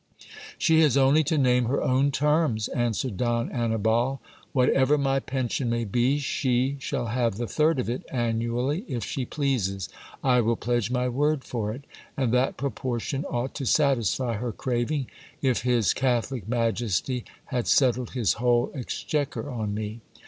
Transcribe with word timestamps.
She 0.57 0.79
has 0.79 0.97
only 0.97 1.23
to 1.25 1.37
name 1.37 1.65
her 1.65 1.83
own 1.83 2.09
terms, 2.09 2.67
answered 2.69 3.17
Don 3.17 3.51
Annibal. 3.51 4.19
Whatever 4.51 4.97
my 4.97 5.19
pension 5.19 5.69
may 5.69 5.83
be, 5.85 6.17
she 6.17 6.77
shall 6.79 7.05
have 7.09 7.35
the 7.37 7.45
third 7.45 7.77
of 7.77 7.87
it 7.87 8.01
annually 8.11 8.83
if 8.87 9.05
she 9.05 9.25
pleases; 9.25 9.89
I 10.23 10.41
will 10.41 10.55
pledge 10.55 10.89
my 10.89 11.07
word 11.07 11.43
for 11.43 11.71
it; 11.71 11.85
and 12.17 12.33
that 12.33 12.57
proportion 12.57 13.25
ought 13.25 13.53
to 13.53 13.65
satisfy 13.67 14.37
her 14.37 14.51
craving, 14.51 15.05
if 15.39 15.61
his 15.61 15.93
Catholic 15.93 16.47
Majesty 16.47 17.23
had 17.45 17.67
settled 17.67 18.13
his 18.13 18.33
whole 18.41 18.71
exchequer 18.73 19.51
on 19.51 19.75
me. 19.75 20.01